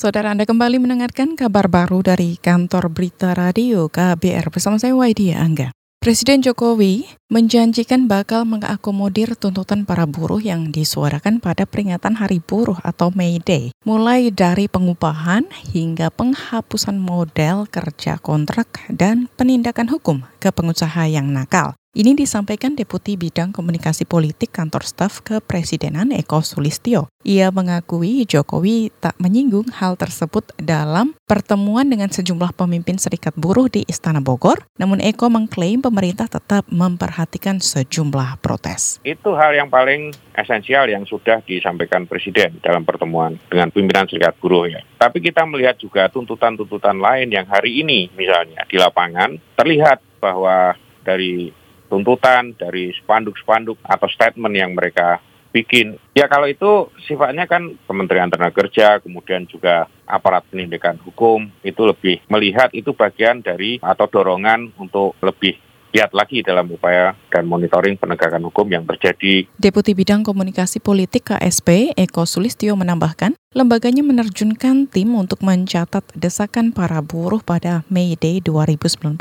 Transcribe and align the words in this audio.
Saudara 0.00 0.32
Anda 0.32 0.48
kembali 0.48 0.80
mendengarkan 0.80 1.36
kabar 1.36 1.68
baru 1.68 2.00
dari 2.00 2.40
kantor 2.40 2.88
berita 2.88 3.36
radio 3.36 3.84
KBR 3.84 4.48
bersama 4.48 4.80
saya 4.80 4.96
Waidia 4.96 5.36
Angga. 5.36 5.76
Presiden 6.00 6.40
Jokowi 6.40 7.04
menjanjikan 7.28 8.08
bakal 8.08 8.48
mengakomodir 8.48 9.36
tuntutan 9.36 9.84
para 9.84 10.08
buruh 10.08 10.40
yang 10.40 10.72
disuarakan 10.72 11.44
pada 11.44 11.68
peringatan 11.68 12.16
Hari 12.16 12.40
Buruh 12.40 12.80
atau 12.80 13.12
May 13.12 13.44
Day, 13.44 13.76
mulai 13.84 14.32
dari 14.32 14.72
pengupahan 14.72 15.44
hingga 15.68 16.08
penghapusan 16.08 16.96
model 16.96 17.68
kerja 17.68 18.16
kontrak 18.24 18.80
dan 18.88 19.28
penindakan 19.36 19.92
hukum 19.92 20.24
ke 20.40 20.48
pengusaha 20.48 21.12
yang 21.12 21.28
nakal. 21.28 21.76
Ini 21.90 22.14
disampaikan 22.14 22.78
Deputi 22.78 23.18
Bidang 23.18 23.50
Komunikasi 23.50 24.06
Politik 24.06 24.54
Kantor 24.54 24.86
Staf 24.86 25.26
Kepresidenan 25.26 26.14
Eko 26.14 26.38
Sulistyo. 26.38 27.10
Ia 27.26 27.50
mengakui 27.50 28.22
Jokowi 28.30 28.94
tak 29.02 29.18
menyinggung 29.18 29.66
hal 29.74 29.98
tersebut 29.98 30.54
dalam 30.54 31.18
pertemuan 31.26 31.90
dengan 31.90 32.06
sejumlah 32.06 32.54
pemimpin 32.54 32.94
serikat 32.94 33.34
buruh 33.34 33.66
di 33.66 33.82
Istana 33.90 34.22
Bogor, 34.22 34.62
namun 34.78 35.02
Eko 35.02 35.34
mengklaim 35.34 35.82
pemerintah 35.82 36.30
tetap 36.30 36.62
memperhatikan 36.70 37.58
sejumlah 37.58 38.38
protes. 38.38 39.02
Itu 39.02 39.34
hal 39.34 39.58
yang 39.58 39.66
paling 39.66 40.14
esensial 40.38 40.86
yang 40.86 41.02
sudah 41.10 41.42
disampaikan 41.42 42.06
Presiden 42.06 42.62
dalam 42.62 42.86
pertemuan 42.86 43.34
dengan 43.50 43.74
pimpinan 43.74 44.06
serikat 44.06 44.38
buruh 44.38 44.70
ya. 44.70 44.78
Tapi 44.94 45.18
kita 45.18 45.42
melihat 45.42 45.74
juga 45.74 46.06
tuntutan-tuntutan 46.06 47.02
lain 47.02 47.34
yang 47.34 47.50
hari 47.50 47.82
ini 47.82 48.14
misalnya 48.14 48.62
di 48.70 48.78
lapangan 48.78 49.42
terlihat 49.58 49.98
bahwa 50.22 50.78
dari 51.02 51.50
tuntutan, 51.90 52.54
dari 52.54 52.94
spanduk-spanduk 53.02 53.76
atau 53.82 54.06
statement 54.06 54.54
yang 54.54 54.72
mereka 54.72 55.18
bikin. 55.50 55.98
Ya 56.14 56.30
kalau 56.30 56.46
itu 56.46 56.88
sifatnya 57.04 57.50
kan 57.50 57.74
Kementerian 57.84 58.30
Tenaga 58.30 58.54
Kerja, 58.54 59.02
kemudian 59.02 59.44
juga 59.50 59.90
aparat 60.06 60.46
penindakan 60.48 61.02
hukum, 61.02 61.50
itu 61.66 61.82
lebih 61.82 62.22
melihat 62.30 62.70
itu 62.70 62.94
bagian 62.94 63.42
dari 63.42 63.82
atau 63.82 64.06
dorongan 64.06 64.70
untuk 64.78 65.18
lebih 65.20 65.58
giat 65.90 66.14
lagi 66.14 66.38
dalam 66.46 66.70
upaya 66.70 67.18
dan 67.34 67.50
monitoring 67.50 67.98
penegakan 67.98 68.46
hukum 68.46 68.66
yang 68.70 68.86
terjadi. 68.86 69.50
Deputi 69.58 69.92
Bidang 69.92 70.22
Komunikasi 70.22 70.78
Politik 70.78 71.34
KSP 71.34 71.98
Eko 71.98 72.22
Sulistyo 72.30 72.78
menambahkan, 72.78 73.34
lembaganya 73.58 74.06
menerjunkan 74.06 74.86
tim 74.86 75.10
untuk 75.18 75.42
mencatat 75.42 76.06
desakan 76.14 76.70
para 76.70 77.02
buruh 77.02 77.42
pada 77.42 77.82
Mei 77.90 78.14
Day 78.14 78.38
2019. 78.38 79.18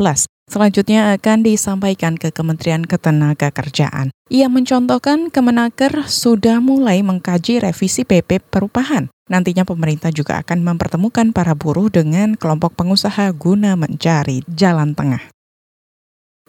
Selanjutnya 0.50 1.14
akan 1.14 1.46
disampaikan 1.46 2.18
ke 2.18 2.34
Kementerian 2.34 2.82
Ketenagakerjaan. 2.82 4.10
Ia 4.34 4.50
mencontohkan 4.50 5.30
Kemenaker 5.30 6.10
sudah 6.10 6.58
mulai 6.58 7.06
mengkaji 7.06 7.62
revisi 7.62 8.02
PP 8.02 8.42
perubahan. 8.50 9.14
Nantinya 9.30 9.62
pemerintah 9.62 10.10
juga 10.10 10.42
akan 10.42 10.66
mempertemukan 10.66 11.38
para 11.38 11.54
buruh 11.54 11.94
dengan 11.94 12.34
kelompok 12.34 12.74
pengusaha 12.74 13.30
guna 13.38 13.78
mencari 13.78 14.42
jalan 14.50 14.98
tengah. 14.98 15.22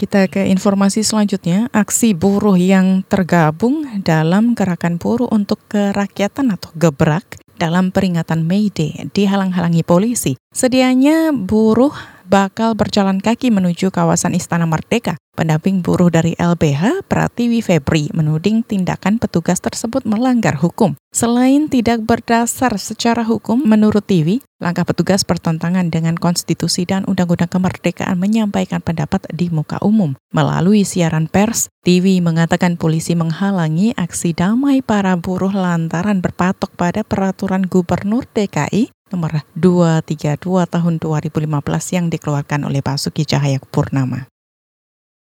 Kita 0.00 0.32
ke 0.32 0.48
informasi 0.48 1.04
selanjutnya, 1.04 1.68
aksi 1.76 2.16
buruh 2.16 2.56
yang 2.56 3.04
tergabung 3.04 3.84
dalam 4.00 4.56
gerakan 4.56 4.96
buruh 4.96 5.28
untuk 5.28 5.60
kerakyatan 5.68 6.56
atau 6.56 6.72
gebrak 6.72 7.36
dalam 7.60 7.92
peringatan 7.92 8.48
May 8.48 8.72
Day 8.72 9.12
dihalang-halangi 9.12 9.84
polisi. 9.84 10.40
Sedianya 10.56 11.36
buruh 11.36 11.92
bakal 12.30 12.78
berjalan 12.78 13.18
kaki 13.18 13.50
menuju 13.50 13.90
kawasan 13.90 14.38
Istana 14.38 14.64
Merdeka. 14.70 15.18
Pendamping 15.34 15.80
buruh 15.80 16.12
dari 16.12 16.36
LBH, 16.36 17.08
Pratiwi 17.08 17.64
Febri, 17.64 18.12
menuding 18.12 18.60
tindakan 18.60 19.16
petugas 19.16 19.58
tersebut 19.58 20.04
melanggar 20.04 20.54
hukum. 20.60 20.94
Selain 21.10 21.66
tidak 21.66 22.04
berdasar 22.04 22.76
secara 22.76 23.24
hukum, 23.24 23.56
menurut 23.64 24.04
Tiwi, 24.04 24.44
langkah 24.60 24.84
petugas 24.84 25.24
bertentangan 25.24 25.88
dengan 25.88 26.20
konstitusi 26.20 26.84
dan 26.84 27.08
undang-undang 27.08 27.48
kemerdekaan 27.48 28.20
menyampaikan 28.20 28.84
pendapat 28.84 29.26
di 29.32 29.48
muka 29.48 29.80
umum. 29.80 30.12
Melalui 30.30 30.84
siaran 30.84 31.24
pers, 31.26 31.72
Tiwi 31.88 32.20
mengatakan 32.20 32.76
polisi 32.76 33.16
menghalangi 33.16 33.96
aksi 33.96 34.36
damai 34.36 34.84
para 34.84 35.16
buruh 35.16 35.56
lantaran 35.56 36.20
berpatok 36.20 36.76
pada 36.76 37.00
peraturan 37.00 37.64
gubernur 37.64 38.28
DKI 38.28 38.92
nomor 39.10 39.43
232 39.59 40.38
tahun 40.71 40.94
2015 41.03 41.97
yang 41.97 42.06
dikeluarkan 42.09 42.66
oleh 42.66 42.81
Basuki 42.81 43.26
Cahaya 43.26 43.59
Purnama. 43.59 44.31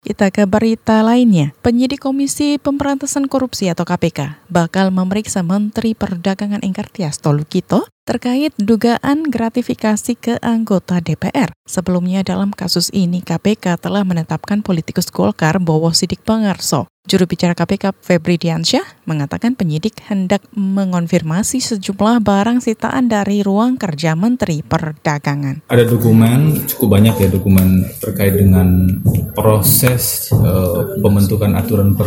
Kita 0.01 0.33
ke 0.33 0.49
berita 0.49 1.05
lainnya. 1.05 1.53
Penyidik 1.61 2.01
Komisi 2.01 2.57
Pemberantasan 2.57 3.29
Korupsi 3.29 3.69
atau 3.69 3.85
KPK 3.85 4.49
bakal 4.49 4.89
memeriksa 4.89 5.45
Menteri 5.45 5.93
Perdagangan 5.93 6.65
Engkartias 6.65 7.21
Tolukito 7.21 7.85
terkait 8.01 8.49
dugaan 8.57 9.29
gratifikasi 9.29 10.17
ke 10.17 10.41
anggota 10.41 10.97
DPR. 11.05 11.53
Sebelumnya 11.69 12.25
dalam 12.25 12.49
kasus 12.49 12.89
ini 12.89 13.21
KPK 13.21 13.77
telah 13.77 14.01
menetapkan 14.01 14.65
politikus 14.65 15.13
Golkar 15.13 15.61
Bowo 15.61 15.93
Sidik 15.93 16.25
Pangarso 16.25 16.90
Juru 17.01 17.25
bicara 17.25 17.57
KPK 17.57 17.97
Febri 17.97 18.37
Diansyah 18.37 19.09
mengatakan 19.09 19.57
penyidik 19.57 20.05
hendak 20.05 20.45
mengonfirmasi 20.53 21.57
sejumlah 21.57 22.21
barang 22.21 22.61
sitaan 22.61 23.09
dari 23.09 23.41
ruang 23.41 23.73
kerja 23.81 24.13
Menteri 24.13 24.61
Perdagangan. 24.61 25.65
Ada 25.65 25.89
dokumen 25.89 26.61
cukup 26.69 27.01
banyak 27.01 27.25
ya 27.25 27.27
dokumen 27.33 27.89
terkait 27.97 28.37
dengan 28.37 29.01
proses 29.33 30.29
uh, 30.29 30.93
pembentukan 31.01 31.57
aturan 31.57 31.97
per, 31.97 32.05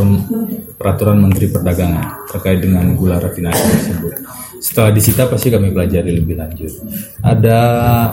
peraturan 0.78 1.26
Menteri 1.26 1.50
Perdagangan 1.50 2.30
terkait 2.30 2.62
dengan 2.62 2.94
gula 2.94 3.18
rafinasi 3.18 3.62
tersebut. 3.66 4.14
Setelah 4.62 4.94
disita 4.94 5.26
pasti 5.26 5.50
kami 5.50 5.74
pelajari 5.74 6.22
lebih 6.22 6.38
lanjut. 6.38 6.70
Ada 7.18 7.58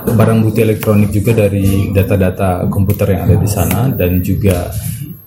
barang 0.09 0.49
bukti 0.49 0.65
elektronik 0.65 1.13
juga 1.13 1.45
dari 1.45 1.93
data-data 1.93 2.65
komputer 2.73 3.13
yang 3.13 3.29
ada 3.29 3.37
di 3.37 3.45
sana 3.45 3.85
dan 3.93 4.17
juga 4.25 4.73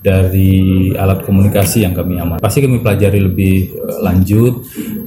dari 0.05 0.93
alat 0.93 1.25
komunikasi 1.25 1.89
yang 1.89 1.97
kami 1.97 2.21
aman. 2.21 2.37
Pasti 2.37 2.61
kami 2.61 2.85
pelajari 2.85 3.25
lebih 3.25 3.73
eh, 3.73 3.99
lanjut 4.05 4.55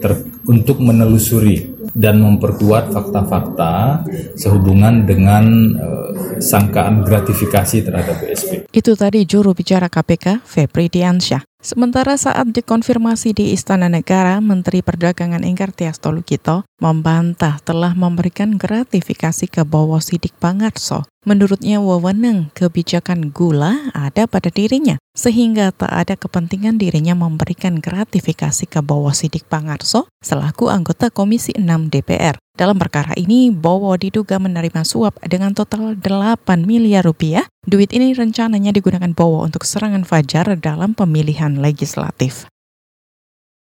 ter, 0.01 0.17
untuk 0.49 0.81
menelusuri 0.81 1.77
dan 1.97 2.21
memperkuat 2.21 2.93
fakta-fakta 2.93 4.05
sehubungan 4.37 5.09
dengan 5.09 5.45
uh, 5.73 6.37
sangkaan 6.37 7.01
gratifikasi 7.01 7.81
terhadap 7.81 8.21
BSP. 8.21 8.69
Itu 8.69 8.93
tadi 8.93 9.25
juru 9.25 9.57
bicara 9.57 9.89
KPK 9.89 10.45
Febri 10.45 10.93
Diansyah. 10.93 11.56
Sementara 11.67 12.15
saat 12.15 12.55
dikonfirmasi 12.55 13.35
di 13.35 13.51
Istana 13.51 13.91
Negara, 13.91 14.39
Menteri 14.39 14.79
Perdagangan 14.79 15.43
Enggar 15.43 15.75
Tias 15.75 15.99
Tolukito 15.99 16.63
membantah 16.79 17.59
telah 17.59 17.91
memberikan 17.91 18.55
gratifikasi 18.55 19.51
ke 19.51 19.67
Bowo 19.67 19.99
Sidik 19.99 20.31
Pangarso. 20.39 21.03
Menurutnya 21.27 21.83
wewenang 21.83 22.55
kebijakan 22.55 23.35
gula 23.35 23.91
ada 23.91 24.31
pada 24.31 24.47
dirinya, 24.47 24.95
sehingga 25.11 25.75
tak 25.75 25.91
ada 25.91 26.15
kepentingan 26.15 26.79
dirinya 26.79 27.19
memberikan 27.19 27.83
gratifikasi 27.83 28.63
ke 28.63 28.79
Bowo 28.79 29.11
Sidik 29.11 29.43
Pangarso 29.51 30.07
selaku 30.23 30.71
anggota 30.71 31.11
Komisi 31.11 31.51
6 31.51 31.91
DPR. 31.91 32.39
Dalam 32.57 32.81
perkara 32.81 33.13
ini, 33.13 33.53
Bowo 33.53 33.93
diduga 33.93 34.41
menerima 34.41 34.81
suap 34.81 35.21
dengan 35.21 35.53
total 35.53 35.93
8 35.93 36.65
miliar 36.65 37.05
rupiah. 37.05 37.45
Duit 37.69 37.93
ini 37.93 38.17
rencananya 38.17 38.73
digunakan 38.73 39.13
Bowo 39.13 39.45
untuk 39.45 39.61
serangan 39.61 40.01
Fajar 40.01 40.57
dalam 40.57 40.97
pemilihan 40.97 41.61
legislatif. 41.61 42.49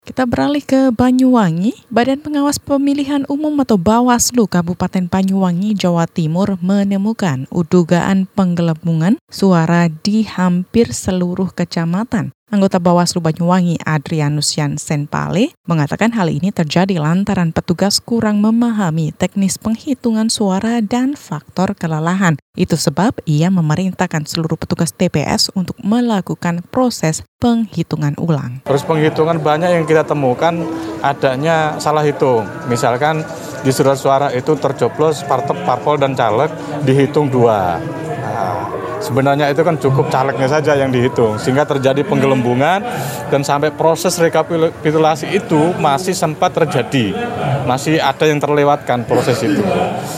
Kita 0.01 0.25
beralih 0.25 0.65
ke 0.65 0.89
Banyuwangi. 0.89 1.85
Badan 1.93 2.25
Pengawas 2.25 2.57
Pemilihan 2.57 3.27
Umum 3.29 3.59
atau 3.61 3.77
Bawaslu 3.77 4.49
Kabupaten 4.49 5.05
Banyuwangi, 5.05 5.77
Jawa 5.77 6.09
Timur 6.09 6.57
menemukan 6.57 7.45
udugaan 7.53 8.25
penggelembungan 8.33 9.21
suara 9.29 9.91
di 9.91 10.25
hampir 10.25 10.89
seluruh 10.95 11.53
kecamatan. 11.53 12.33
Anggota 12.47 12.79
Bawaslu 12.79 13.19
Banyuwangi 13.19 13.75
Adrianus 13.83 14.55
Yansen 14.55 15.03
Pale 15.03 15.51
mengatakan 15.67 16.15
hal 16.15 16.31
ini 16.31 16.55
terjadi 16.55 16.95
lantaran 16.95 17.51
petugas 17.51 17.99
kurang 17.99 18.39
memahami 18.39 19.11
teknis 19.11 19.59
penghitungan 19.59 20.31
suara 20.31 20.79
dan 20.79 21.19
faktor 21.19 21.75
kelelahan. 21.75 22.39
Itu 22.55 22.79
sebab 22.79 23.19
ia 23.27 23.51
memerintahkan 23.51 24.23
seluruh 24.31 24.55
petugas 24.55 24.95
TPS 24.95 25.51
untuk 25.59 25.75
melakukan 25.83 26.63
proses 26.71 27.19
penghitungan 27.35 28.15
ulang. 28.15 28.63
Terus 28.63 28.87
penghitungan 28.87 29.43
banyak 29.43 29.67
yang 29.67 29.83
kita 29.83 30.07
temukan 30.07 30.55
adanya 31.03 31.75
salah 31.83 32.07
hitung. 32.07 32.47
Misalkan 32.71 33.27
di 33.59 33.75
surat 33.75 33.99
suara 33.99 34.31
itu 34.31 34.55
tercoblos 34.55 35.19
partai 35.27 35.67
parpol 35.67 35.99
dan 35.99 36.15
caleg 36.15 36.47
dihitung 36.87 37.27
dua. 37.27 37.83
Sebenarnya 38.97 39.53
itu 39.53 39.61
kan 39.61 39.77
cukup 39.77 40.09
calegnya 40.09 40.49
saja 40.49 40.73
yang 40.73 40.89
dihitung 40.89 41.37
sehingga 41.37 41.63
terjadi 41.63 42.01
penggelembungan 42.01 42.81
dan 43.29 43.41
sampai 43.45 43.69
proses 43.69 44.17
rekapitulasi 44.17 45.29
itu 45.37 45.75
masih 45.77 46.17
sempat 46.17 46.53
terjadi. 46.53 47.13
Masih 47.67 47.99
ada 47.99 48.25
yang 48.25 48.41
terlewatkan 48.41 49.05
proses 49.05 49.37
itu. 49.43 49.61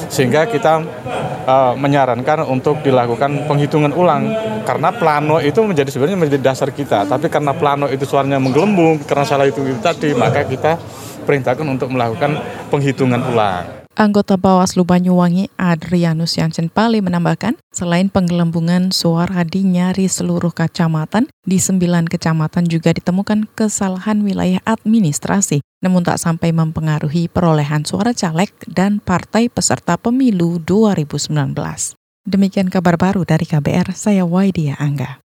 Sehingga 0.08 0.46
kita 0.48 0.86
uh, 1.50 1.74
menyarankan 1.76 2.46
untuk 2.46 2.80
dilakukan 2.86 3.50
penghitungan 3.50 3.92
ulang 3.92 4.30
karena 4.64 4.94
plano 4.94 5.42
itu 5.42 5.60
menjadi 5.66 5.90
sebenarnya 5.90 6.20
menjadi 6.20 6.44
dasar 6.46 6.70
kita, 6.70 7.10
tapi 7.10 7.26
karena 7.28 7.58
plano 7.58 7.90
itu 7.90 8.06
suaranya 8.06 8.38
menggelembung 8.38 9.02
karena 9.02 9.26
salah 9.26 9.50
itu 9.50 9.66
tadi, 9.82 10.14
maka 10.14 10.46
kita 10.46 10.78
perintahkan 11.26 11.66
untuk 11.66 11.90
melakukan 11.90 12.38
penghitungan 12.70 13.22
ulang. 13.34 13.79
Anggota 14.00 14.40
Bawaslu 14.40 14.88
Banyuwangi 14.88 15.52
Adrianus 15.60 16.40
Yansen 16.40 16.72
Pali 16.72 17.04
menambahkan, 17.04 17.60
selain 17.76 18.08
penggelembungan 18.08 18.96
suara 18.96 19.44
di 19.44 19.68
nyaris 19.68 20.24
seluruh 20.24 20.56
kecamatan, 20.56 21.28
di 21.44 21.60
sembilan 21.60 22.08
kecamatan 22.08 22.64
juga 22.72 22.96
ditemukan 22.96 23.52
kesalahan 23.60 24.24
wilayah 24.24 24.64
administrasi, 24.64 25.60
namun 25.84 26.08
tak 26.08 26.16
sampai 26.16 26.56
mempengaruhi 26.56 27.28
perolehan 27.28 27.84
suara 27.84 28.16
caleg 28.16 28.48
dan 28.72 29.04
partai 29.04 29.52
peserta 29.52 30.00
pemilu 30.00 30.64
2019. 30.64 31.52
Demikian 32.24 32.72
kabar 32.72 32.96
baru 32.96 33.28
dari 33.28 33.44
KBR, 33.44 33.92
saya 34.00 34.24
Waidia 34.24 34.80
Angga. 34.80 35.20